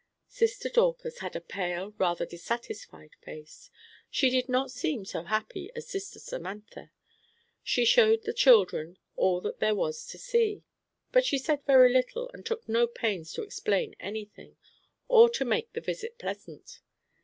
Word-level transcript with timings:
Sister 0.27 0.67
Dorcas 0.67 1.19
had 1.19 1.35
a 1.35 1.39
pale, 1.39 1.93
rather 1.99 2.25
dissatisfied 2.25 3.11
face. 3.23 3.69
She 4.09 4.31
did 4.31 4.49
not 4.49 4.71
seem 4.71 5.05
so 5.05 5.21
happy 5.25 5.69
as 5.75 5.87
Sister 5.89 6.17
Samantha. 6.17 6.91
She 7.61 7.85
showed 7.85 8.23
the 8.23 8.33
children 8.33 8.97
all 9.15 9.41
that 9.41 9.59
there 9.59 9.75
was 9.75 10.07
to 10.07 10.17
see, 10.17 10.63
but 11.11 11.23
she 11.23 11.37
said 11.37 11.63
very 11.67 11.93
little 11.93 12.31
and 12.33 12.43
took 12.43 12.67
no 12.67 12.87
pains 12.87 13.31
to 13.33 13.43
explain 13.43 13.95
any 13.99 14.25
thing, 14.25 14.57
or 15.07 15.29
to 15.29 15.45
make 15.45 15.71
the 15.73 15.81
visit 15.81 16.17
pleasant. 16.17 16.79